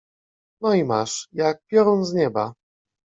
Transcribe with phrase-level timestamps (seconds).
[0.65, 2.53] No i masz— jak piorun z nieba.